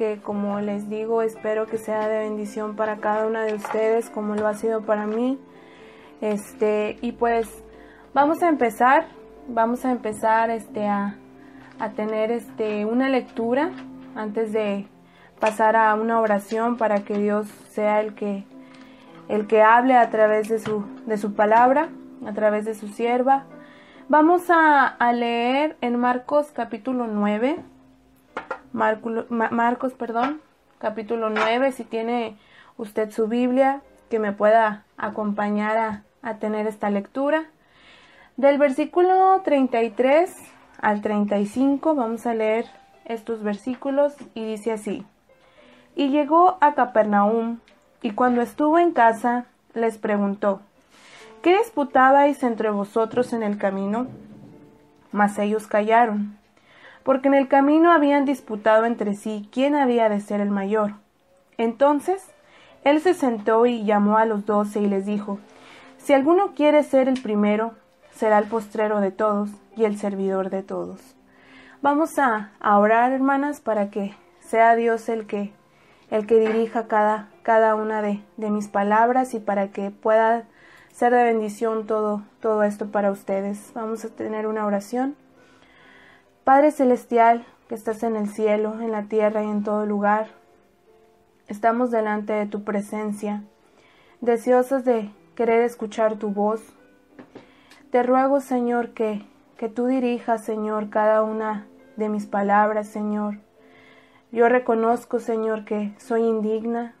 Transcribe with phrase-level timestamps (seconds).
[0.00, 4.34] que como les digo, espero que sea de bendición para cada una de ustedes como
[4.34, 5.38] lo ha sido para mí.
[6.22, 7.62] Este, y pues
[8.14, 9.08] vamos a empezar,
[9.46, 11.16] vamos a empezar este a,
[11.78, 13.72] a tener este una lectura
[14.14, 14.86] antes de
[15.38, 18.46] pasar a una oración para que Dios sea el que
[19.28, 21.90] el que hable a través de su, de su palabra,
[22.26, 23.44] a través de su sierva.
[24.08, 27.58] Vamos a, a leer en Marcos capítulo 9,
[28.72, 30.40] Marcos, perdón,
[30.78, 32.36] capítulo 9, si tiene
[32.76, 37.44] usted su Biblia, que me pueda acompañar a, a tener esta lectura.
[38.36, 40.34] Del versículo 33
[40.80, 42.66] al 35 vamos a leer
[43.04, 45.04] estos versículos y dice así.
[45.96, 47.58] Y llegó a Capernaum,
[48.02, 50.60] y cuando estuvo en casa, les preguntó,
[51.42, 54.08] ¿Qué disputabais entre vosotros en el camino?
[55.10, 56.36] Mas ellos callaron,
[57.02, 60.94] porque en el camino habían disputado entre sí quién había de ser el mayor.
[61.56, 62.24] Entonces,
[62.84, 65.38] él se sentó y llamó a los doce y les dijo,
[65.98, 67.74] Si alguno quiere ser el primero,
[68.12, 71.00] será el postrero de todos y el servidor de todos.
[71.82, 75.52] Vamos a, orar, hermanas, para que sea Dios el que
[76.10, 80.44] el que dirija cada, cada una de, de mis palabras y para que pueda
[80.92, 83.70] ser de bendición todo, todo esto para ustedes.
[83.74, 85.14] Vamos a tener una oración.
[86.50, 90.26] Padre Celestial, que estás en el cielo, en la tierra y en todo lugar,
[91.46, 93.44] estamos delante de tu presencia,
[94.20, 96.60] deseosos de querer escuchar tu voz.
[97.92, 99.24] Te ruego, Señor, que,
[99.58, 103.36] que tú dirijas, Señor, cada una de mis palabras, Señor.
[104.32, 106.96] Yo reconozco, Señor, que soy indigna,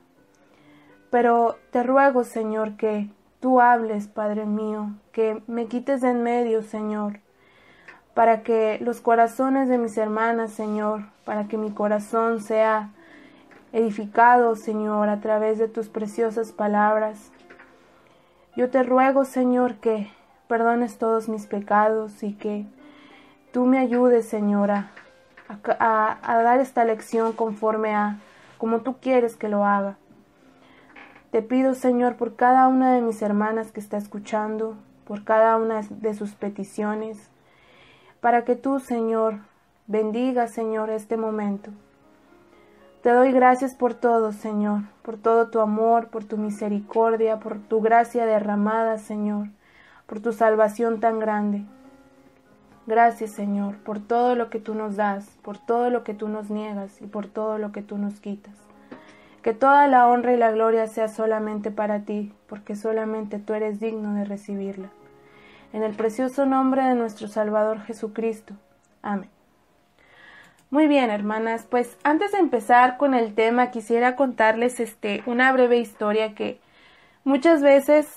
[1.10, 6.62] pero te ruego, Señor, que tú hables, Padre mío, que me quites de en medio,
[6.62, 7.18] Señor,
[8.20, 12.90] para que los corazones de mis hermanas, Señor, para que mi corazón sea
[13.72, 17.32] edificado, Señor, a través de tus preciosas palabras.
[18.54, 20.10] Yo te ruego, Señor, que
[20.48, 22.66] perdones todos mis pecados y que
[23.54, 24.90] tú me ayudes, Señora,
[25.78, 28.18] a, a- dar esta lección conforme a
[28.58, 29.96] como tú quieres que lo haga.
[31.30, 34.76] Te pido, Señor, por cada una de mis hermanas que está escuchando,
[35.06, 37.29] por cada una de sus peticiones,
[38.20, 39.38] para que tú, Señor,
[39.86, 41.70] bendiga, Señor, este momento.
[43.02, 47.80] Te doy gracias por todo, Señor, por todo tu amor, por tu misericordia, por tu
[47.80, 49.48] gracia derramada, Señor,
[50.06, 51.64] por tu salvación tan grande.
[52.86, 56.50] Gracias, Señor, por todo lo que tú nos das, por todo lo que tú nos
[56.50, 58.54] niegas y por todo lo que tú nos quitas.
[59.42, 63.80] Que toda la honra y la gloria sea solamente para ti, porque solamente tú eres
[63.80, 64.90] digno de recibirla.
[65.72, 68.54] En el precioso nombre de nuestro Salvador Jesucristo.
[69.02, 69.30] Amén.
[70.70, 75.78] Muy bien, hermanas, pues antes de empezar con el tema quisiera contarles este una breve
[75.78, 76.60] historia que
[77.24, 78.08] muchas veces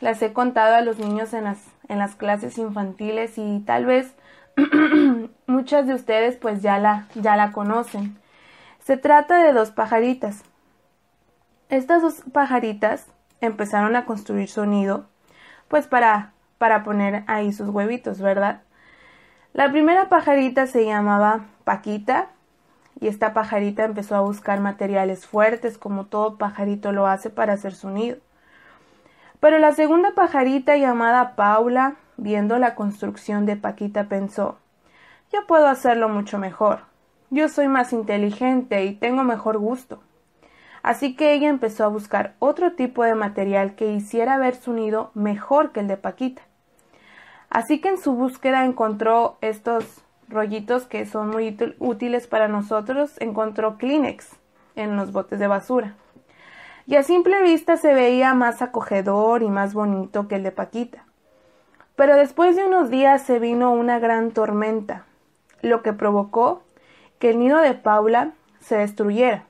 [0.00, 4.14] las he contado a los niños en las en las clases infantiles y tal vez
[5.46, 8.16] muchas de ustedes pues ya la ya la conocen.
[8.80, 10.42] Se trata de dos pajaritas.
[11.68, 13.06] Estas dos pajaritas
[13.40, 15.06] empezaron a construir su nido
[15.68, 16.32] pues para
[16.62, 18.60] para poner ahí sus huevitos, ¿verdad?
[19.52, 22.28] La primera pajarita se llamaba Paquita
[23.00, 27.74] y esta pajarita empezó a buscar materiales fuertes como todo pajarito lo hace para hacer
[27.74, 28.18] su nido.
[29.40, 34.56] Pero la segunda pajarita llamada Paula, viendo la construcción de Paquita, pensó
[35.32, 36.82] Yo puedo hacerlo mucho mejor.
[37.30, 40.00] Yo soy más inteligente y tengo mejor gusto.
[40.84, 45.10] Así que ella empezó a buscar otro tipo de material que hiciera ver su nido
[45.14, 46.42] mejor que el de Paquita.
[47.52, 53.12] Así que en su búsqueda encontró estos rollitos que son muy útil- útiles para nosotros,
[53.20, 54.30] encontró Kleenex
[54.74, 55.94] en los botes de basura.
[56.86, 61.04] Y a simple vista se veía más acogedor y más bonito que el de Paquita.
[61.94, 65.04] Pero después de unos días se vino una gran tormenta,
[65.60, 66.62] lo que provocó
[67.18, 69.44] que el nido de Paula se destruyera.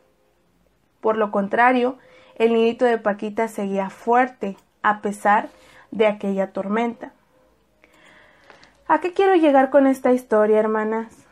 [1.00, 1.98] Por lo contrario,
[2.34, 5.50] el nidito de Paquita seguía fuerte a pesar
[5.92, 7.12] de aquella tormenta.
[8.92, 11.24] ¿A qué quiero llegar con esta historia, hermanas?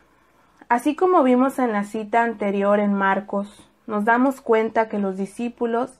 [0.67, 5.91] Así como vimos en la cita anterior en Marcos, nos damos cuenta que los discípulos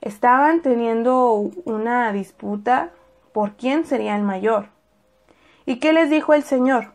[0.00, 2.90] estaban teniendo una disputa
[3.32, 4.66] por quién sería el mayor.
[5.64, 6.88] ¿Y qué les dijo el Señor?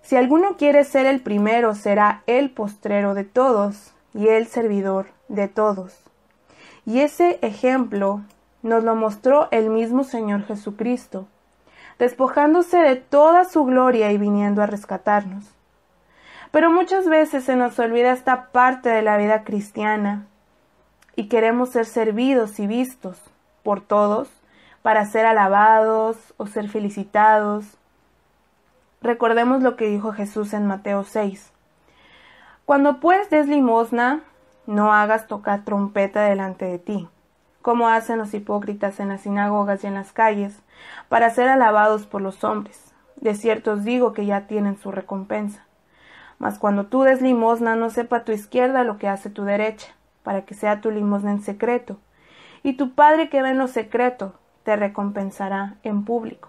[0.00, 5.48] Si alguno quiere ser el primero, será el postrero de todos y el servidor de
[5.48, 6.04] todos.
[6.86, 8.20] Y ese ejemplo
[8.62, 11.26] nos lo mostró el mismo Señor Jesucristo,
[11.98, 15.44] despojándose de toda su gloria y viniendo a rescatarnos.
[16.50, 20.26] Pero muchas veces se nos olvida esta parte de la vida cristiana
[21.16, 23.20] y queremos ser servidos y vistos
[23.62, 24.30] por todos
[24.82, 27.66] para ser alabados o ser felicitados.
[29.02, 31.52] Recordemos lo que dijo Jesús en Mateo 6.
[32.64, 34.22] Cuando pues des limosna,
[34.66, 37.08] no hagas tocar trompeta delante de ti,
[37.68, 40.58] como hacen los hipócritas en las sinagogas y en las calles,
[41.10, 42.94] para ser alabados por los hombres.
[43.16, 45.66] De cierto os digo que ya tienen su recompensa.
[46.38, 49.88] Mas cuando tú des limosna, no sepa tu izquierda lo que hace tu derecha,
[50.22, 51.98] para que sea tu limosna en secreto.
[52.62, 54.32] Y tu Padre que ve en lo secreto,
[54.62, 56.48] te recompensará en público.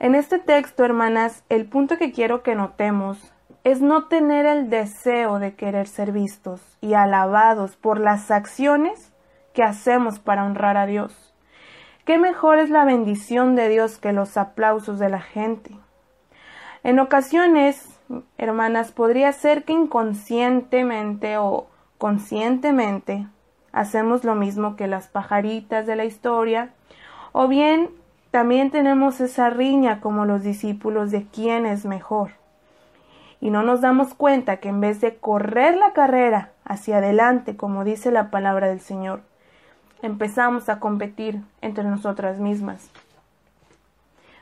[0.00, 3.32] En este texto, hermanas, el punto que quiero que notemos
[3.62, 9.12] es no tener el deseo de querer ser vistos y alabados por las acciones
[9.58, 11.34] que hacemos para honrar a Dios.
[12.04, 15.76] ¿Qué mejor es la bendición de Dios que los aplausos de la gente?
[16.84, 17.98] En ocasiones
[18.36, 21.66] hermanas, podría ser que inconscientemente o
[21.98, 23.26] conscientemente
[23.72, 26.70] hacemos lo mismo que las pajaritas de la historia,
[27.32, 27.90] o bien
[28.30, 32.30] también tenemos esa riña como los discípulos de quién es mejor.
[33.40, 37.82] Y no nos damos cuenta que en vez de correr la carrera hacia adelante, como
[37.82, 39.26] dice la palabra del Señor,
[40.02, 42.90] empezamos a competir entre nosotras mismas.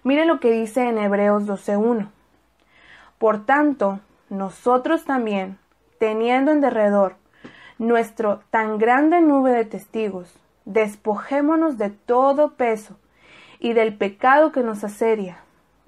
[0.04, 2.08] Mire lo que dice en Hebreos 12.1.
[3.18, 5.58] Por tanto, nosotros también,
[5.98, 7.16] teniendo en derredor
[7.78, 12.96] nuestro tan grande nube de testigos, despojémonos de todo peso
[13.58, 15.38] y del pecado que nos asedia,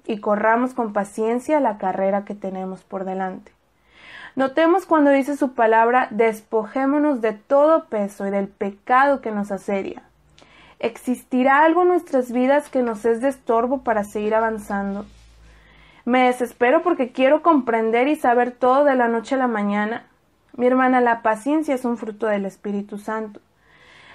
[0.05, 3.51] y corramos con paciencia la carrera que tenemos por delante.
[4.39, 10.01] Notemos cuando dice su palabra, despojémonos de todo peso y del pecado que nos asedia.
[10.79, 15.05] ¿Existirá algo en nuestras vidas que nos es de estorbo para seguir avanzando?
[16.05, 20.05] Me desespero porque quiero comprender y saber todo de la noche a la mañana.
[20.55, 23.41] Mi hermana, la paciencia es un fruto del Espíritu Santo.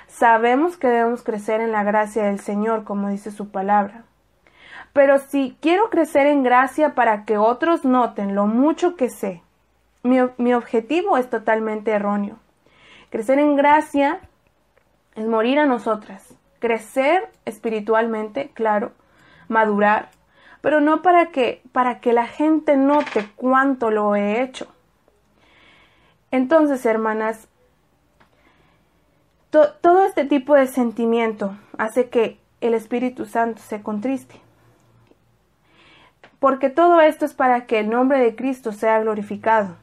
[0.06, 4.04] Sabemos que debemos crecer en la gracia del Señor, como dice su palabra.
[4.94, 9.43] Pero si quiero crecer en gracia para que otros noten lo mucho que sé,
[10.04, 12.38] mi, mi objetivo es totalmente erróneo.
[13.10, 14.20] Crecer en gracia
[15.16, 16.34] es morir a nosotras.
[16.60, 18.92] Crecer espiritualmente, claro,
[19.48, 20.10] madurar,
[20.60, 24.66] pero no para que, para que la gente note cuánto lo he hecho.
[26.30, 27.48] Entonces, hermanas,
[29.50, 34.40] todo este tipo de sentimiento hace que el Espíritu Santo se contriste.
[36.40, 39.76] Porque todo esto es para que el nombre de Cristo sea glorificado.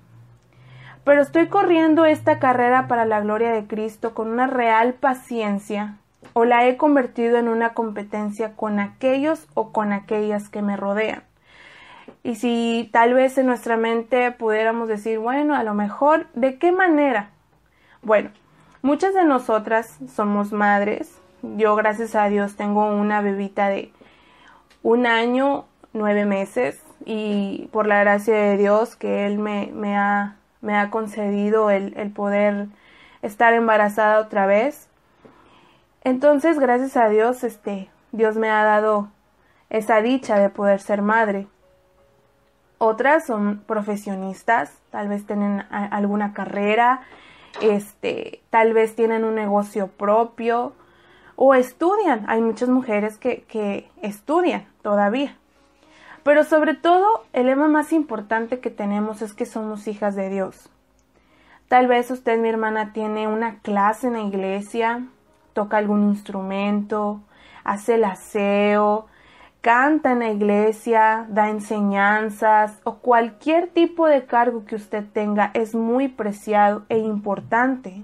[1.04, 5.98] Pero estoy corriendo esta carrera para la gloria de Cristo con una real paciencia
[6.34, 11.24] o la he convertido en una competencia con aquellos o con aquellas que me rodean.
[12.24, 16.72] Y si tal vez en nuestra mente pudiéramos decir, bueno, a lo mejor, ¿de qué
[16.72, 17.32] manera?
[18.04, 18.30] Bueno,
[18.82, 21.20] muchas de nosotras somos madres.
[21.42, 23.92] Yo, gracias a Dios, tengo una bebita de
[24.84, 30.36] un año, nueve meses, y por la gracia de Dios que Él me, me, ha,
[30.62, 32.68] me ha concedido el, el poder
[33.22, 34.88] estar embarazada otra vez.
[36.04, 39.10] Entonces, gracias a Dios, este, Dios me ha dado
[39.70, 41.48] esa dicha de poder ser madre.
[42.78, 47.02] Otras son profesionistas, tal vez tienen alguna carrera,
[47.62, 50.74] este, tal vez tienen un negocio propio
[51.36, 52.26] o estudian.
[52.28, 55.38] Hay muchas mujeres que, que estudian todavía.
[56.24, 60.70] Pero sobre todo, el lema más importante que tenemos es que somos hijas de Dios.
[61.68, 65.06] Tal vez usted, mi hermana, tiene una clase en la iglesia,
[65.54, 67.22] toca algún instrumento,
[67.64, 69.08] hace el aseo,
[69.62, 75.74] canta en la iglesia, da enseñanzas o cualquier tipo de cargo que usted tenga es
[75.74, 78.04] muy preciado e importante.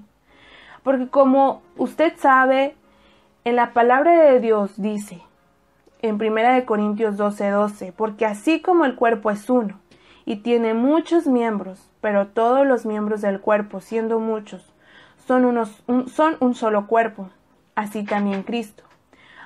[0.83, 2.75] Porque como usted sabe,
[3.43, 5.21] en la palabra de Dios dice,
[6.01, 9.79] en 1 Corintios 12:12, 12, porque así como el cuerpo es uno
[10.25, 14.73] y tiene muchos miembros, pero todos los miembros del cuerpo, siendo muchos,
[15.25, 17.29] son, unos, un, son un solo cuerpo,
[17.75, 18.83] así también Cristo.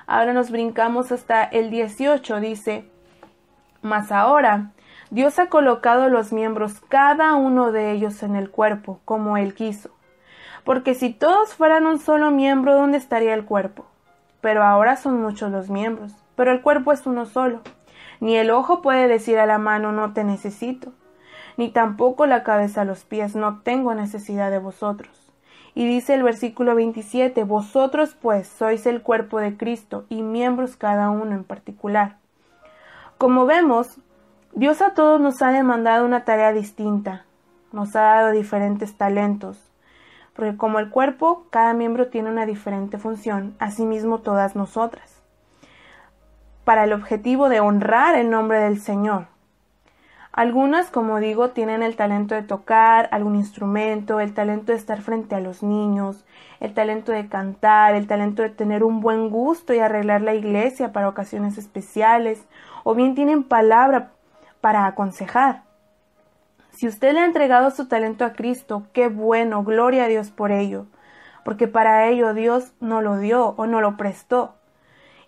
[0.06, 2.84] Ahora nos brincamos hasta el 18, dice,
[3.80, 4.72] mas ahora
[5.10, 9.90] Dios ha colocado los miembros, cada uno de ellos en el cuerpo, como Él quiso.
[10.64, 13.86] Porque si todos fueran un solo miembro, ¿dónde estaría el cuerpo?
[14.40, 17.60] Pero ahora son muchos los miembros, pero el cuerpo es uno solo.
[18.20, 20.92] Ni el ojo puede decir a la mano no te necesito,
[21.56, 25.32] ni tampoco la cabeza a los pies no tengo necesidad de vosotros.
[25.74, 31.10] Y dice el versículo 27, vosotros pues sois el cuerpo de Cristo y miembros cada
[31.10, 32.16] uno en particular.
[33.18, 33.98] Como vemos,
[34.54, 37.24] Dios a todos nos ha demandado una tarea distinta,
[37.72, 39.72] nos ha dado diferentes talentos,
[40.34, 45.11] porque como el cuerpo, cada miembro tiene una diferente función, asimismo todas nosotras,
[46.64, 49.26] para el objetivo de honrar el nombre del Señor.
[50.32, 55.34] Algunas, como digo, tienen el talento de tocar algún instrumento, el talento de estar frente
[55.34, 56.24] a los niños,
[56.58, 60.90] el talento de cantar, el talento de tener un buen gusto y arreglar la iglesia
[60.92, 62.46] para ocasiones especiales,
[62.82, 64.12] o bien tienen palabra
[64.62, 65.64] para aconsejar.
[66.70, 70.50] Si usted le ha entregado su talento a Cristo, qué bueno, gloria a Dios por
[70.50, 70.86] ello,
[71.44, 74.54] porque para ello Dios no lo dio o no lo prestó.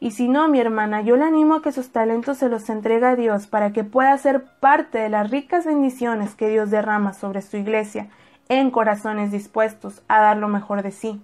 [0.00, 3.06] Y si no, mi hermana, yo le animo a que sus talentos se los entregue
[3.06, 7.42] a Dios para que pueda ser parte de las ricas bendiciones que Dios derrama sobre
[7.42, 8.08] su iglesia
[8.48, 11.22] en corazones dispuestos a dar lo mejor de sí.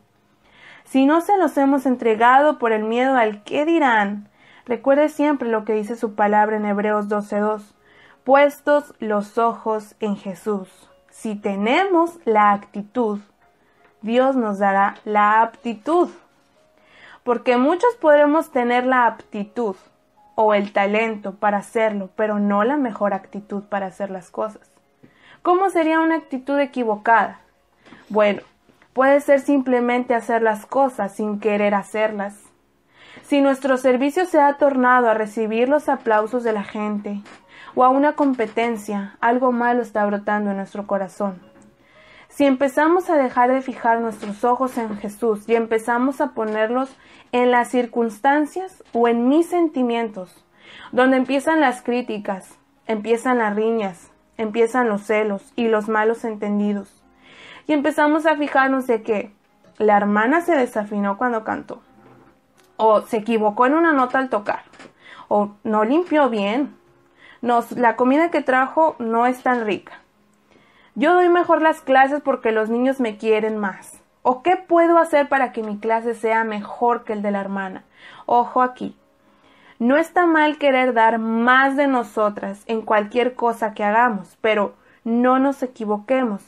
[0.84, 4.28] Si no se los hemos entregado por el miedo al qué dirán,
[4.66, 7.74] recuerde siempre lo que dice su palabra en Hebreos 12.2
[8.24, 10.68] puestos los ojos en Jesús.
[11.10, 13.20] Si tenemos la actitud,
[14.02, 16.10] Dios nos dará la aptitud.
[17.30, 19.76] Porque muchos podremos tener la aptitud
[20.34, 24.72] o el talento para hacerlo, pero no la mejor actitud para hacer las cosas.
[25.40, 27.38] ¿Cómo sería una actitud equivocada?
[28.08, 28.42] Bueno,
[28.94, 32.36] puede ser simplemente hacer las cosas sin querer hacerlas.
[33.22, 37.20] Si nuestro servicio se ha tornado a recibir los aplausos de la gente,
[37.76, 41.49] o a una competencia, algo malo está brotando en nuestro corazón.
[42.30, 46.88] Si empezamos a dejar de fijar nuestros ojos en Jesús y empezamos a ponerlos
[47.32, 50.44] en las circunstancias o en mis sentimientos,
[50.92, 52.56] donde empiezan las críticas,
[52.86, 57.02] empiezan las riñas, empiezan los celos y los malos entendidos,
[57.66, 59.32] y empezamos a fijarnos de que
[59.78, 61.82] la hermana se desafinó cuando cantó,
[62.76, 64.62] o se equivocó en una nota al tocar,
[65.26, 66.76] o no limpió bien,
[67.42, 70.00] nos, la comida que trajo no es tan rica.
[71.00, 74.02] Yo doy mejor las clases porque los niños me quieren más.
[74.20, 77.84] ¿O qué puedo hacer para que mi clase sea mejor que el de la hermana?
[78.26, 78.94] Ojo aquí.
[79.78, 85.38] No está mal querer dar más de nosotras en cualquier cosa que hagamos, pero no
[85.38, 86.42] nos equivoquemos.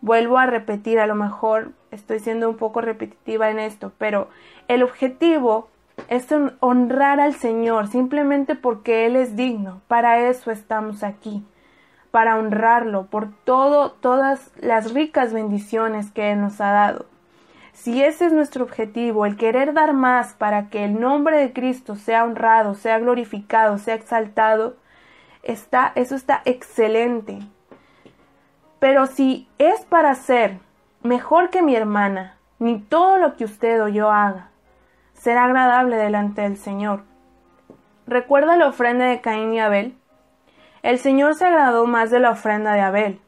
[0.00, 4.26] Vuelvo a repetir, a lo mejor estoy siendo un poco repetitiva en esto, pero
[4.66, 5.68] el objetivo
[6.08, 6.26] es
[6.58, 9.80] honrar al Señor simplemente porque Él es digno.
[9.86, 11.44] Para eso estamos aquí,
[12.12, 17.06] para honrarlo por todo, todas las ricas bendiciones que Él nos ha dado.
[17.72, 21.96] Si ese es nuestro objetivo, el querer dar más para que el nombre de Cristo
[21.96, 24.76] sea honrado, sea glorificado, sea exaltado,
[25.42, 27.38] está, eso está excelente.
[28.78, 30.58] Pero si es para ser
[31.02, 34.50] mejor que mi hermana, ni todo lo que usted o yo haga,
[35.14, 37.04] será agradable delante del Señor.
[38.06, 39.96] ¿Recuerda la ofrenda de Caín y Abel?
[40.82, 43.20] El Señor se agradó más de la ofrenda de Abel,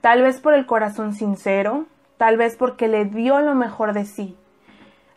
[0.00, 1.84] tal vez por el corazón sincero,
[2.16, 4.38] tal vez porque le dio lo mejor de sí.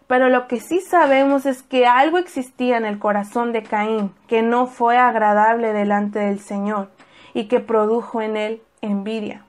[0.07, 4.41] Pero lo que sí sabemos es que algo existía en el corazón de Caín que
[4.41, 6.89] no fue agradable delante del Señor
[7.33, 9.45] y que produjo en él envidia.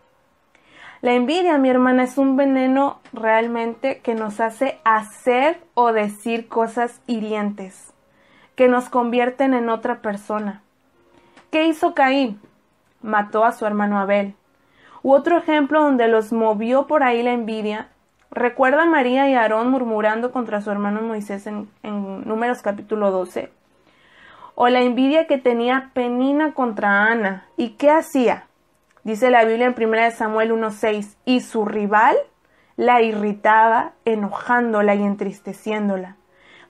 [1.01, 7.01] La envidia, mi hermana, es un veneno realmente que nos hace hacer o decir cosas
[7.09, 7.93] hirientes,
[8.55, 10.63] que nos convierten en otra persona.
[11.53, 12.41] ¿Qué hizo Caín?
[13.03, 14.35] Mató a su hermano Abel.
[15.03, 17.89] U otro ejemplo donde los movió por ahí la envidia.
[18.31, 23.53] ¿Recuerda María y Aarón murmurando contra su hermano Moisés en, en Números capítulo 12?
[24.55, 27.45] O la envidia que tenía Penina contra Ana.
[27.59, 28.47] ¿Y qué hacía?
[29.05, 32.17] Dice la Biblia en 1 Samuel 1.6, y su rival
[32.77, 36.17] la irritaba, enojándola y entristeciéndola,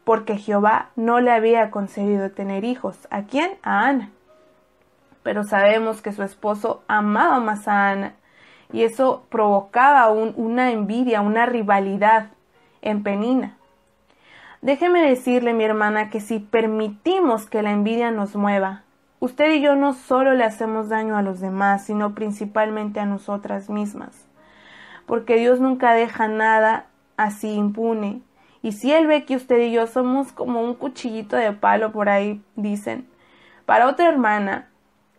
[0.02, 3.06] porque Jehová no le había concedido tener hijos.
[3.12, 3.52] ¿A quién?
[3.62, 4.10] A Ana.
[5.22, 8.14] Pero sabemos que su esposo amaba más a Ana,
[8.72, 12.28] y eso provocaba una envidia, una rivalidad
[12.80, 13.56] en Penina.
[14.62, 18.82] Déjeme decirle, mi hermana, que si permitimos que la envidia nos mueva,
[19.22, 23.70] Usted y yo no solo le hacemos daño a los demás, sino principalmente a nosotras
[23.70, 24.26] mismas.
[25.06, 26.86] Porque Dios nunca deja nada
[27.16, 28.20] así impune.
[28.62, 32.08] Y si Él ve que usted y yo somos como un cuchillito de palo por
[32.08, 33.06] ahí, dicen,
[33.64, 34.66] para otra hermana,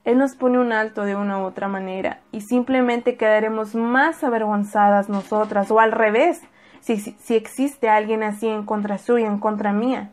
[0.05, 5.07] Él nos pone un alto de una u otra manera y simplemente quedaremos más avergonzadas
[5.07, 6.41] nosotras o al revés,
[6.81, 10.11] si, si existe alguien así en contra suya, en contra mía.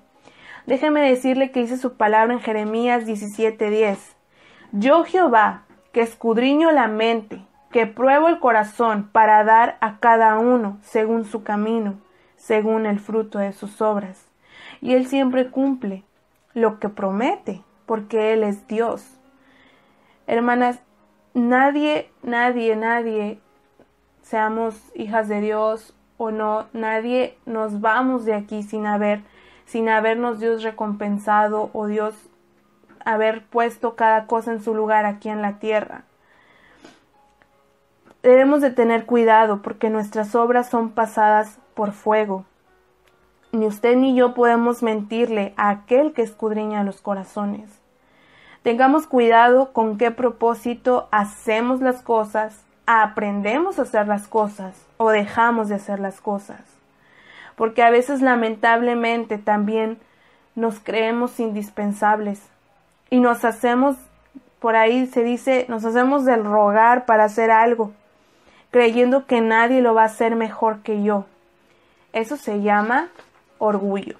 [0.66, 3.98] Déjeme decirle que dice su palabra en Jeremías 17:10.
[4.72, 7.42] Yo Jehová, que escudriño la mente,
[7.72, 11.98] que pruebo el corazón para dar a cada uno según su camino,
[12.36, 14.26] según el fruto de sus obras.
[14.80, 16.04] Y Él siempre cumple
[16.54, 19.19] lo que promete, porque Él es Dios.
[20.26, 20.80] Hermanas,
[21.34, 23.40] nadie, nadie, nadie,
[24.22, 29.22] seamos hijas de Dios o no, nadie nos vamos de aquí sin haber,
[29.64, 32.14] sin habernos Dios recompensado o Dios
[33.04, 36.04] haber puesto cada cosa en su lugar aquí en la tierra.
[38.22, 42.44] Debemos de tener cuidado porque nuestras obras son pasadas por fuego.
[43.52, 47.79] Ni usted ni yo podemos mentirle a aquel que escudriña los corazones.
[48.62, 55.68] Tengamos cuidado con qué propósito hacemos las cosas, aprendemos a hacer las cosas o dejamos
[55.68, 56.60] de hacer las cosas.
[57.56, 59.98] Porque a veces lamentablemente también
[60.54, 62.42] nos creemos indispensables
[63.08, 63.96] y nos hacemos,
[64.58, 67.92] por ahí se dice, nos hacemos del rogar para hacer algo
[68.70, 71.26] creyendo que nadie lo va a hacer mejor que yo.
[72.12, 73.08] Eso se llama
[73.58, 74.16] orgullo.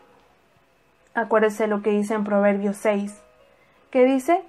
[1.14, 3.20] Acuérdese lo que dice en Proverbios 6,
[3.90, 4.42] que dice,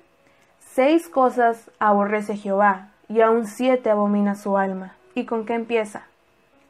[0.59, 4.93] seis cosas aborrece Jehová, y aún siete abomina su alma.
[5.15, 6.03] ¿Y con qué empieza?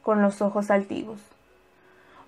[0.02, 1.20] Con los ojos altivos.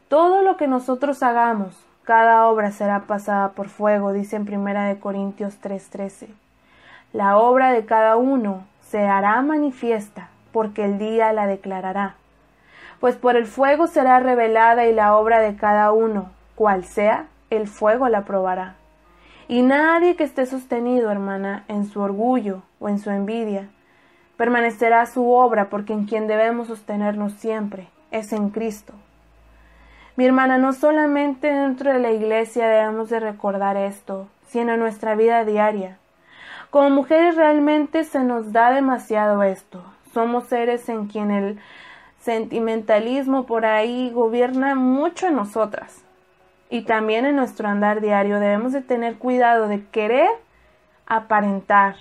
[0.08, 1.74] Todo lo que nosotros hagamos,
[2.04, 6.28] cada obra será pasada por fuego, dice en Primera de Corintios 3:13.
[7.12, 12.14] La obra de cada uno se hará manifiesta, porque el día la declarará.
[13.00, 17.66] Pues por el fuego será revelada y la obra de cada uno, cual sea, el
[17.66, 18.76] fuego la probará.
[19.46, 23.68] Y nadie que esté sostenido, hermana, en su orgullo o en su envidia,
[24.36, 28.94] permanecerá su obra, porque en quien debemos sostenernos siempre es en Cristo.
[30.16, 35.16] Mi hermana, no solamente dentro de la iglesia debemos de recordar esto, sino en nuestra
[35.16, 35.98] vida diaria.
[36.70, 39.82] Como mujeres realmente se nos da demasiado esto.
[40.12, 41.58] Somos seres en quien el
[42.20, 46.03] sentimentalismo por ahí gobierna mucho en nosotras.
[46.74, 50.28] Y también en nuestro andar diario debemos de tener cuidado de querer
[51.06, 51.94] aparentar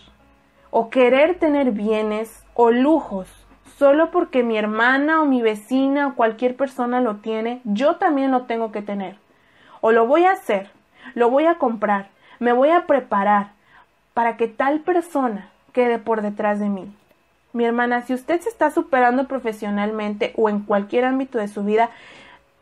[0.71, 3.29] o querer tener bienes o lujos
[3.77, 8.45] solo porque mi hermana o mi vecina o cualquier persona lo tiene, yo también lo
[8.45, 9.17] tengo que tener.
[9.79, 10.71] O lo voy a hacer,
[11.13, 12.07] lo voy a comprar,
[12.39, 13.51] me voy a preparar
[14.15, 16.91] para que tal persona quede por detrás de mí.
[17.51, 21.91] Mi hermana, si usted se está superando profesionalmente o en cualquier ámbito de su vida,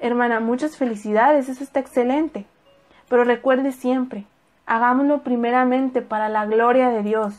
[0.01, 2.45] hermana, muchas felicidades, eso está excelente.
[3.07, 4.25] Pero recuerde siempre,
[4.65, 7.33] hagámoslo primeramente para la gloria de Dios.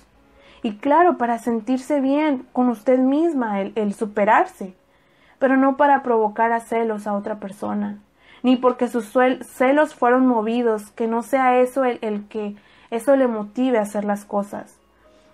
[0.62, 4.74] Y claro, para sentirse bien con usted misma, el, superarse,
[5.38, 7.98] pero no para provocar a celos a otra persona,
[8.44, 9.12] ni porque sus
[9.44, 11.98] celos fueron movidos, que no sea eso el,
[12.28, 12.54] que
[12.90, 14.78] eso le motive a hacer las cosas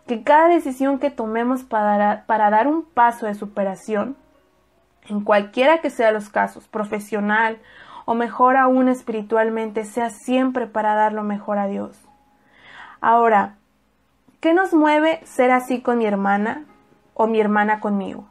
[0.06, 4.16] que cada decisión que tomemos para dar un paso de superación,
[5.10, 7.58] en cualquiera que sea los casos, profesional
[8.04, 11.98] o mejor aún espiritualmente, sea siempre para dar lo mejor a Dios.
[13.00, 13.56] Ahora,
[14.40, 16.64] ¿qué nos mueve ser así con mi hermana
[17.14, 18.26] o mi hermana conmigo?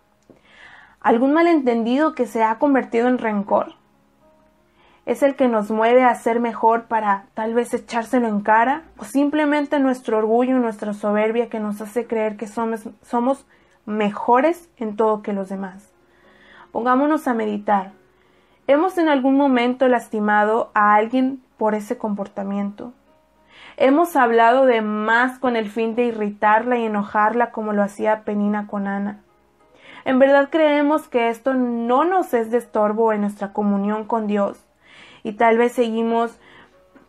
[1.01, 3.77] ¿Algún malentendido que se ha convertido en rencor?
[5.07, 9.05] es el que nos mueve a ser mejor para tal vez echárselo en cara o
[9.05, 13.45] simplemente nuestro orgullo y nuestra soberbia que nos hace creer que somos, somos
[13.85, 15.89] mejores en todo que los demás.
[16.77, 17.93] Pongámonos a meditar.
[18.67, 22.93] ¿Hemos en algún momento lastimado a alguien por ese comportamiento?
[23.77, 28.67] ¿Hemos hablado de más con el fin de irritarla y enojarla como lo hacía Penina
[28.67, 29.21] con Ana?
[30.05, 34.63] ¿En verdad creemos que esto no nos es de estorbo en nuestra comunión con Dios?
[35.23, 36.37] y tal vez seguimos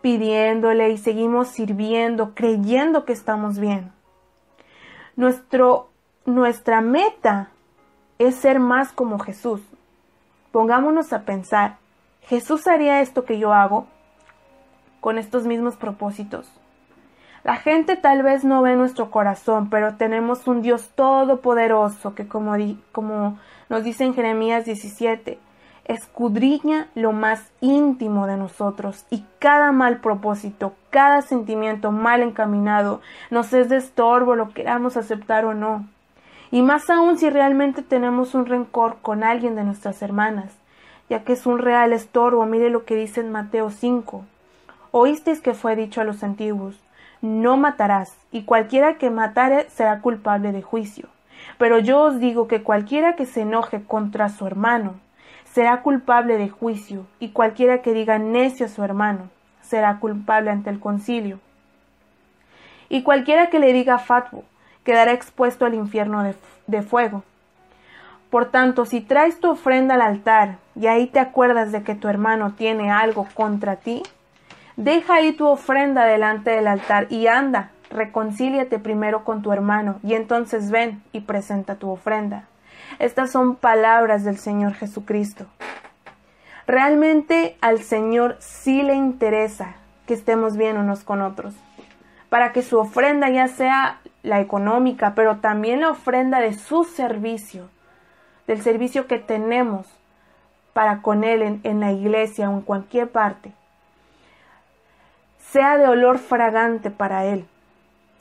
[0.00, 3.92] pidiéndole y seguimos sirviendo, creyendo que estamos bien.
[5.14, 5.90] Nuestro,
[6.24, 7.50] nuestra meta
[8.18, 9.60] es ser más como Jesús.
[10.52, 11.76] Pongámonos a pensar,
[12.28, 13.86] ¿Jesús haría esto que yo hago
[15.00, 16.46] con estos mismos propósitos?
[17.42, 23.38] La gente tal vez no ve nuestro corazón, pero tenemos un Dios todopoderoso que como,
[23.70, 25.38] nos dice en Jeremías 17,
[25.86, 33.00] escudriña lo más íntimo de nosotros y cada mal propósito, cada sentimiento mal encaminado
[33.30, 35.86] nos es de estorbo, lo queramos aceptar o no.
[36.50, 40.52] Y más aún si realmente tenemos un rencor con alguien de nuestras hermanas,
[41.10, 42.46] ya que es un real estorbo.
[42.46, 44.24] Mire lo que dice en Mateo 5.
[44.90, 46.80] Oísteis que fue dicho a los antiguos,
[47.20, 51.08] no matarás, y cualquiera que matare será culpable de juicio.
[51.58, 54.94] Pero yo os digo que cualquiera que se enoje contra su hermano
[55.44, 59.28] será culpable de juicio, y cualquiera que diga necio a su hermano
[59.60, 61.40] será culpable ante el concilio.
[62.88, 64.44] Y cualquiera que le diga fatuo
[64.88, 66.34] quedará expuesto al infierno de,
[66.66, 67.22] de fuego.
[68.30, 72.08] Por tanto, si traes tu ofrenda al altar y ahí te acuerdas de que tu
[72.08, 74.02] hermano tiene algo contra ti,
[74.76, 80.14] deja ahí tu ofrenda delante del altar y anda, reconcíliate primero con tu hermano y
[80.14, 82.44] entonces ven y presenta tu ofrenda.
[82.98, 85.44] Estas son palabras del Señor Jesucristo.
[86.66, 89.74] Realmente al Señor sí le interesa
[90.06, 91.54] que estemos bien unos con otros,
[92.30, 97.68] para que su ofrenda ya sea la económica, pero también la ofrenda de su servicio,
[98.46, 99.86] del servicio que tenemos
[100.72, 103.52] para con Él en, la iglesia o en cualquier parte,
[105.50, 107.46] sea de olor fragante para Él.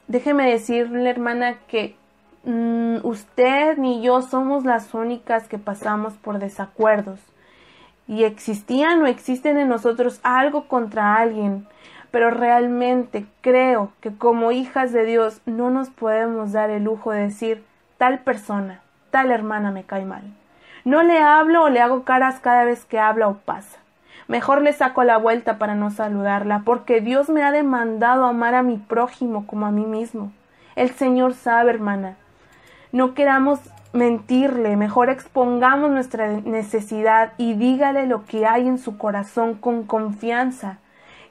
[0.07, 1.95] Déjeme decirle, hermana, que
[2.43, 7.19] mmm, usted ni yo somos las únicas que pasamos por desacuerdos.
[8.07, 11.67] Y existían o existen en nosotros algo contra alguien,
[12.11, 17.21] pero realmente creo que como hijas de Dios no nos podemos dar el lujo de
[17.21, 17.63] decir
[17.97, 20.23] tal persona, tal hermana me cae mal.
[20.85, 23.77] No le hablo o le hago caras cada vez que habla o pasa.
[24.27, 28.63] Mejor le saco la vuelta para no saludarla, porque Dios me ha demandado amar a
[28.63, 30.31] mi prójimo como a mí mismo.
[30.75, 32.15] El Señor sabe, hermana.
[32.91, 33.59] No queramos
[33.93, 40.77] mentirle, mejor expongamos nuestra necesidad y dígale lo que hay en su corazón con confianza.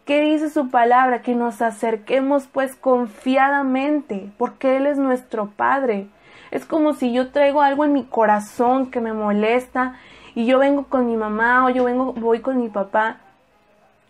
[0.06, 1.20] ¿Qué dice su palabra?
[1.20, 6.06] Que nos acerquemos pues confiadamente, porque Él es nuestro Padre.
[6.52, 9.96] Es como si yo traigo algo en mi corazón que me molesta
[10.36, 13.16] y yo vengo con mi mamá o yo vengo, voy con mi papá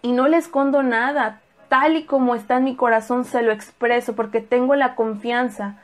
[0.03, 4.15] y no le escondo nada, tal y como está en mi corazón se lo expreso
[4.15, 5.77] porque tengo la confianza,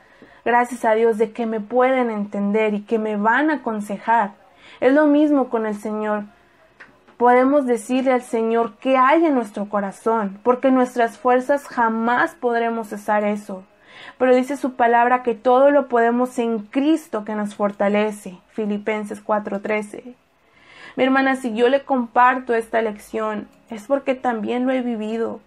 [0.45, 4.33] gracias a Dios, de que me pueden entender y que me van a aconsejar.
[4.79, 6.25] Es lo mismo con el Señor.
[7.17, 13.23] Podemos decirle al Señor qué hay en nuestro corazón, porque nuestras fuerzas jamás podremos cesar
[13.23, 13.63] eso.
[14.17, 18.37] Pero dice su palabra que todo lo podemos en Cristo que nos fortalece.
[18.49, 20.15] Filipenses 4:13.
[20.95, 25.39] Mi hermana, si yo le comparto esta lección, es porque también lo he vivido.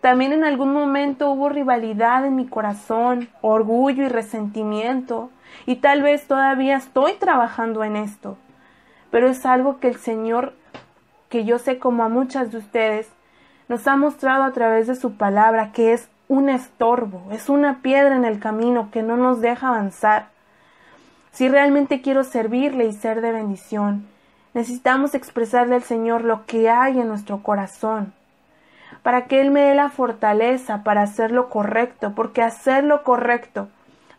[0.00, 5.30] También en algún momento hubo rivalidad en mi corazón, orgullo y resentimiento,
[5.66, 8.36] y tal vez todavía estoy trabajando en esto.
[9.12, 10.54] Pero es algo que el Señor,
[11.32, 13.08] que yo sé como a muchas de ustedes,
[13.68, 18.14] nos ha mostrado a través de su palabra que es un estorbo, es una piedra
[18.14, 20.28] en el camino que no nos deja avanzar.
[21.32, 24.06] Si realmente quiero servirle y ser de bendición,
[24.54, 28.12] Necesitamos expresarle al Señor lo que hay en nuestro corazón,
[29.02, 33.68] para que Él me dé la fortaleza para hacer lo correcto, porque hacer lo correcto,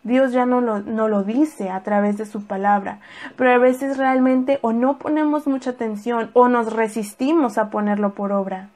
[0.04, 3.00] Dios ya no lo, no lo dice a través de su palabra,
[3.36, 8.32] pero a veces realmente o no ponemos mucha atención o nos resistimos a ponerlo por
[8.32, 8.68] obra.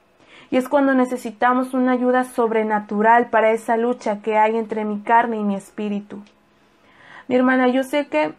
[0.51, 5.37] Y es cuando necesitamos una ayuda sobrenatural para esa lucha que hay entre mi carne
[5.37, 6.23] y mi espíritu.
[7.29, 8.33] Mi hermana, yo sé que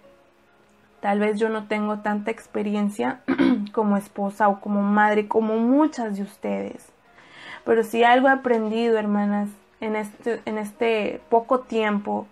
[0.99, 3.21] Tal vez yo no tengo tanta experiencia
[3.71, 6.85] como esposa o como madre como muchas de ustedes.
[7.65, 9.49] Pero si algo he aprendido, hermanas,
[9.79, 12.27] en este, en este poco tiempo,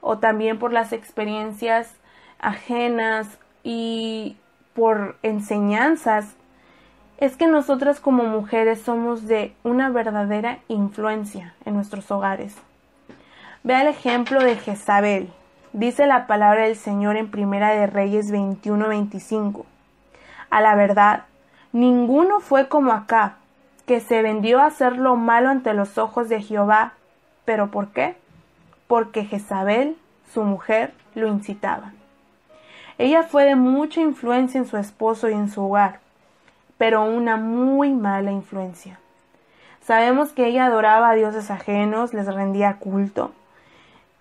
[0.00, 1.94] o también por las experiencias
[2.38, 4.36] ajenas y
[4.74, 6.34] por enseñanzas,
[7.18, 12.54] es que nosotras como mujeres somos de una verdadera influencia en nuestros hogares.
[13.64, 15.30] Vea el ejemplo de Jezabel,
[15.76, 19.66] Dice la palabra del Señor en Primera de Reyes 21-25.
[20.48, 21.24] A la verdad,
[21.72, 23.34] ninguno fue como acá,
[23.84, 26.94] que se vendió a hacer lo malo ante los ojos de Jehová.
[27.44, 28.16] ¿Pero por qué?
[28.86, 29.96] Porque Jezabel,
[30.32, 31.92] su mujer, lo incitaba.
[32.98, 36.00] Ella fue de mucha influencia en su esposo y en su hogar,
[36.78, 38.98] pero una muy mala influencia.
[39.82, 43.32] Sabemos que ella adoraba a dioses ajenos, les rendía culto,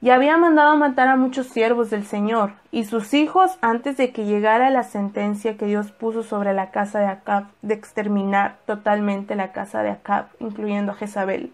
[0.02, 4.26] y había mandado matar a muchos siervos del Señor y sus hijos antes de que
[4.26, 9.52] llegara la sentencia que Dios puso sobre la casa de Acab de exterminar totalmente la
[9.52, 11.52] casa de Acab, incluyendo a Jezabel.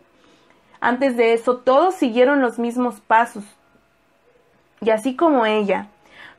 [0.82, 3.44] Antes de eso, todos siguieron los mismos pasos.
[4.82, 5.88] Y así como ella,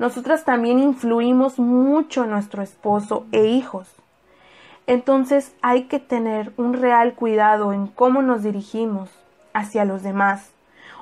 [0.01, 3.89] nosotras también influimos mucho en nuestro esposo e hijos.
[4.89, 9.11] Entonces hay que tener un real cuidado en cómo nos dirigimos
[9.53, 10.51] hacia los demás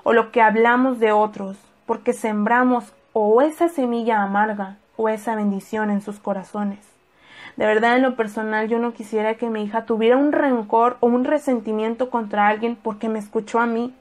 [0.02, 5.90] o lo que hablamos de otros, porque sembramos o esa semilla amarga o esa bendición
[5.90, 6.89] en sus corazones.
[7.60, 11.08] De verdad, en lo personal, yo no quisiera que mi hija tuviera un rencor o
[11.08, 13.94] un resentimiento contra alguien porque me escuchó a mí,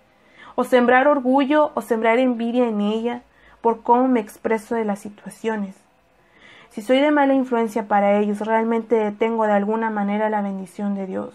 [0.56, 3.22] o sembrar orgullo o sembrar envidia en ella
[3.60, 5.76] por cómo me expreso de las situaciones.
[6.70, 11.06] Si soy de mala influencia para ellos, realmente detengo de alguna manera la bendición de
[11.06, 11.34] Dios,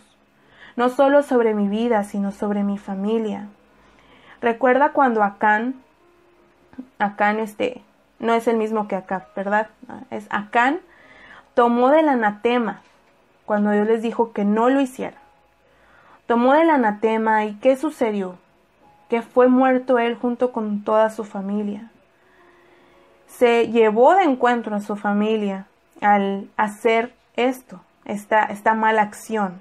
[0.76, 3.48] no solo sobre mi vida, sino sobre mi familia.
[4.40, 5.74] Recuerda cuando Acán,
[6.98, 7.82] Acán este,
[8.18, 9.68] no es el mismo que acá, ¿verdad?
[10.08, 10.80] Es Acán
[11.54, 12.82] tomó del anatema
[13.46, 15.18] cuando Dios les dijo que no lo hiciera.
[16.26, 18.36] Tomó del anatema y ¿qué sucedió?
[19.08, 21.90] Que fue muerto él junto con toda su familia.
[23.26, 25.66] Se llevó de encuentro a su familia
[26.00, 29.60] al hacer esto, esta, esta mala acción.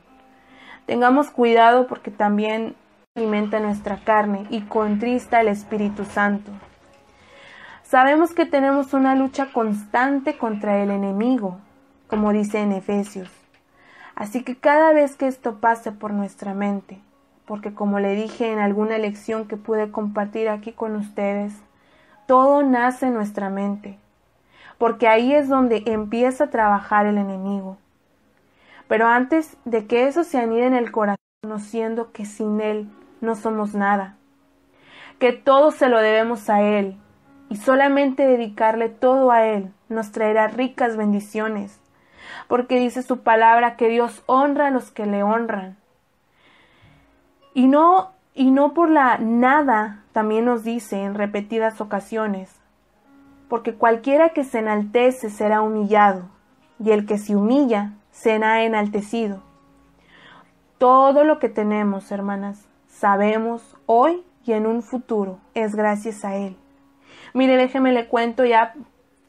[0.85, 2.75] Tengamos cuidado porque también
[3.15, 6.51] alimenta nuestra carne y contrista el Espíritu Santo.
[7.83, 11.59] Sabemos que tenemos una lucha constante contra el enemigo,
[12.13, 13.27] como dice en Efesios.
[14.13, 16.99] Así que cada vez que esto pase por nuestra mente,
[17.47, 21.55] porque como le dije en alguna lección que pude compartir aquí con ustedes,
[22.27, 23.97] todo nace en nuestra mente,
[24.77, 27.77] porque ahí es donde empieza a trabajar el enemigo.
[28.87, 33.33] Pero antes de que eso se anide en el corazón, conociendo que sin Él no
[33.33, 34.17] somos nada,
[35.17, 36.95] que todo se lo debemos a Él,
[37.49, 41.79] y solamente dedicarle todo a Él nos traerá ricas bendiciones,
[42.47, 45.77] porque dice su palabra que Dios honra a los que le honran.
[47.53, 52.55] Y no, y no por la nada, también nos dice en repetidas ocasiones,
[53.47, 56.29] porque cualquiera que se enaltece será humillado,
[56.79, 59.41] y el que se humilla será enaltecido.
[60.77, 66.57] Todo lo que tenemos, hermanas, sabemos hoy y en un futuro es gracias a Él.
[67.33, 68.73] Mire, déjeme le cuento ya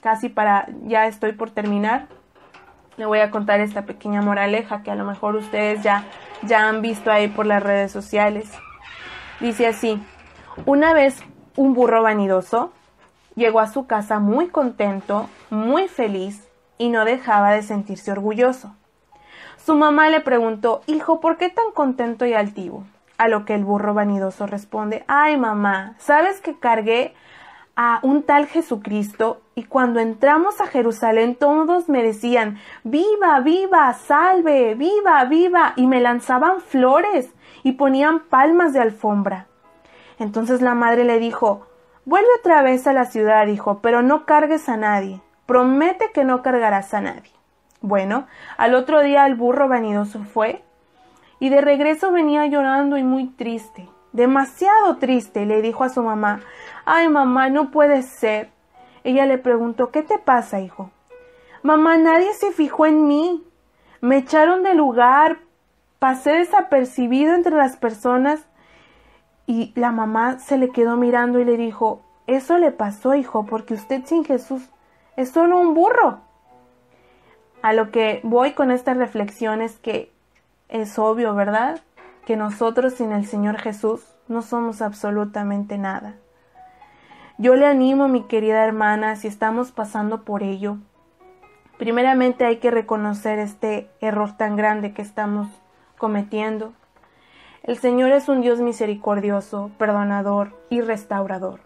[0.00, 2.08] casi para, ya estoy por terminar
[2.96, 6.04] le voy a contar esta pequeña moraleja que a lo mejor ustedes ya,
[6.42, 8.50] ya han visto ahí por las redes sociales.
[9.40, 10.02] Dice así,
[10.66, 11.22] una vez
[11.56, 12.72] un burro vanidoso
[13.34, 18.74] llegó a su casa muy contento, muy feliz y no dejaba de sentirse orgulloso.
[19.56, 22.84] Su mamá le preguntó, Hijo, ¿por qué tan contento y altivo?
[23.16, 27.14] A lo que el burro vanidoso responde, Ay, mamá, ¿sabes que cargué
[27.76, 34.74] a un tal Jesucristo y cuando entramos a Jerusalén todos me decían, viva, viva, salve,
[34.74, 39.46] viva, viva, y me lanzaban flores y ponían palmas de alfombra.
[40.18, 41.66] Entonces la madre le dijo,
[42.04, 46.42] vuelve otra vez a la ciudad, hijo, pero no cargues a nadie, promete que no
[46.42, 47.32] cargarás a nadie.
[47.80, 50.64] Bueno, al otro día el burro vanidoso fue
[51.38, 56.40] y de regreso venía llorando y muy triste, demasiado triste, le dijo a su mamá,
[56.86, 58.53] Ay, mamá, no puede ser.
[59.04, 60.90] Ella le preguntó, ¿qué te pasa, hijo?
[61.62, 63.44] Mamá, nadie se fijó en mí.
[64.00, 65.38] Me echaron del lugar,
[65.98, 68.46] pasé desapercibido entre las personas
[69.46, 73.74] y la mamá se le quedó mirando y le dijo, eso le pasó, hijo, porque
[73.74, 74.62] usted sin Jesús
[75.16, 76.20] es solo un burro.
[77.62, 80.10] A lo que voy con esta reflexión es que
[80.68, 81.80] es obvio, ¿verdad?
[82.26, 86.14] Que nosotros sin el Señor Jesús no somos absolutamente nada.
[87.36, 90.76] Yo le animo, mi querida hermana, si estamos pasando por ello.
[91.78, 95.48] Primeramente hay que reconocer este error tan grande que estamos
[95.98, 96.74] cometiendo.
[97.64, 101.58] El Señor es un Dios misericordioso, perdonador y restaurador.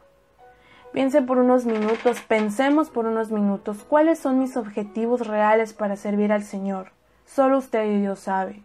[0.94, 6.33] Piense por unos minutos, pensemos por unos minutos cuáles son mis objetivos reales para servir
[6.33, 6.92] al Señor.
[7.26, 8.62] Solo usted y Dios sabe.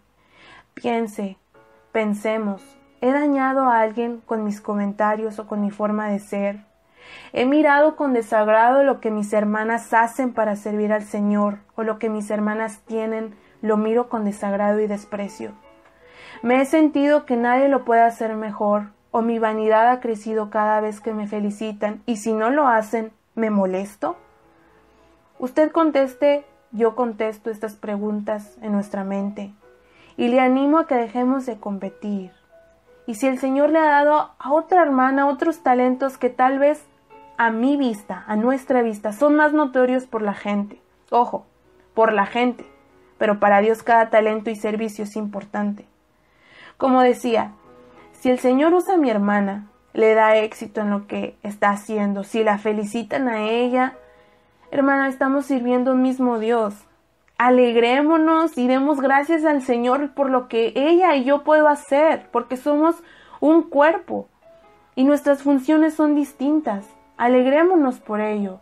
[0.73, 1.37] Piense,
[1.91, 2.63] pensemos,
[3.01, 6.72] ¿he dañado a alguien con mis comentarios o con mi forma de ser?
[7.31, 11.97] He mirado con desagrado lo que mis hermanas hacen para servir al Señor o lo
[11.97, 15.51] que mis hermanas tienen, lo miro con desagrado y desprecio.
[16.43, 20.81] Me he sentido que nadie lo puede hacer mejor o mi vanidad ha crecido cada
[20.81, 24.17] vez que me felicitan y si no lo hacen, ¿me molesto?
[25.39, 29.53] Usted conteste, yo contesto estas preguntas en nuestra mente
[30.17, 32.31] y le animo a que dejemos de competir.
[33.05, 36.85] Y si el Señor le ha dado a otra hermana otros talentos que tal vez
[37.37, 40.81] a mi vista, a nuestra vista, son más notorios por la gente.
[41.09, 41.45] Ojo,
[41.93, 42.65] por la gente,
[43.17, 45.85] pero para Dios cada talento y servicio es importante.
[46.77, 47.51] Como decía,
[48.13, 52.23] si el Señor usa a mi hermana, le da éxito en lo que está haciendo,
[52.23, 53.95] si la felicitan a ella,
[54.71, 56.73] hermana, estamos sirviendo un mismo Dios.
[57.37, 62.57] Alegrémonos y demos gracias al Señor por lo que ella y yo puedo hacer, porque
[62.57, 63.03] somos
[63.39, 64.27] un cuerpo
[64.95, 66.87] y nuestras funciones son distintas.
[67.17, 68.59] Alegrémonos por ello.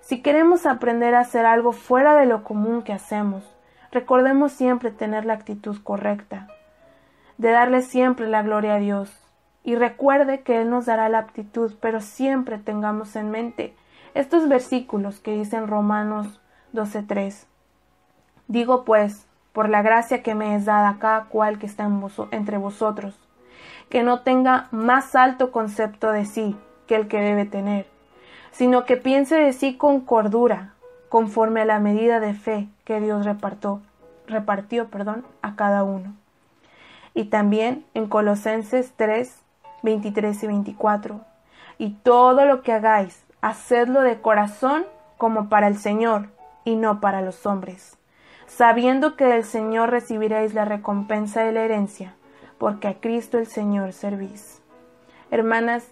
[0.00, 3.42] Si queremos aprender a hacer algo fuera de lo común que hacemos,
[3.90, 6.46] recordemos siempre tener la actitud correcta,
[7.36, 9.12] de darle siempre la gloria a Dios.
[9.64, 13.74] Y recuerde que Él nos dará la aptitud, pero siempre tengamos en mente
[14.14, 16.40] estos versículos que dicen Romanos
[16.74, 17.44] 12.3.
[18.46, 21.90] Digo pues, por la gracia que me es dada a cada cual que está
[22.30, 23.18] entre vosotros,
[23.88, 26.56] que no tenga más alto concepto de sí
[26.88, 27.86] que el que debe tener
[28.58, 30.74] sino que piense de sí con cordura,
[31.08, 33.80] conforme a la medida de fe que Dios repartió,
[34.26, 36.14] repartió perdón, a cada uno.
[37.14, 39.32] Y también en Colosenses 3,
[39.82, 41.20] 23 y 24.
[41.78, 44.84] Y todo lo que hagáis, hacedlo de corazón
[45.16, 46.28] como para el Señor
[46.64, 47.96] y no para los hombres,
[48.46, 52.16] sabiendo que del Señor recibiréis la recompensa de la herencia,
[52.58, 54.60] porque a Cristo el Señor servís.
[55.30, 55.86] Hermanas,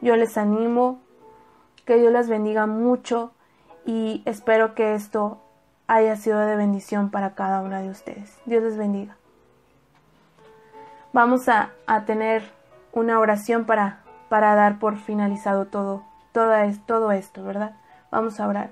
[0.00, 1.00] yo les animo
[1.84, 3.32] que Dios las bendiga mucho
[3.84, 5.40] y espero que esto
[5.86, 8.38] haya sido de bendición para cada una de ustedes.
[8.46, 9.16] Dios les bendiga.
[11.12, 11.72] Vamos a,
[12.06, 12.44] tener
[12.92, 16.54] una oración para, para dar por finalizado todo, todo,
[16.86, 17.76] todo esto, ¿verdad?
[18.12, 18.70] Vamos a orar.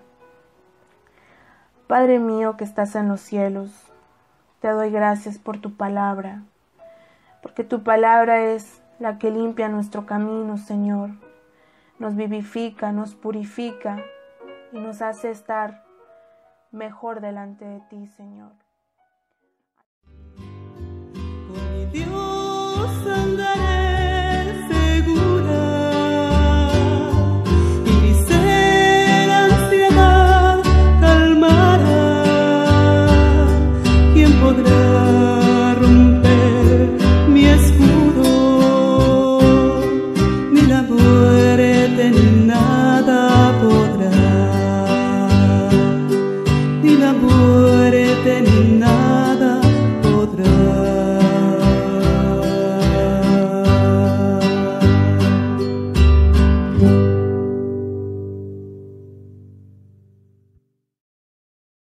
[1.89, 3.71] Padre mío que estás en los cielos,
[4.61, 6.43] te doy gracias por tu palabra,
[7.43, 11.11] porque tu palabra es la que limpia nuestro camino, Señor
[11.99, 14.05] nos vivifica, nos purifica
[14.73, 15.85] y nos hace estar
[16.71, 18.53] mejor delante de ti, Señor.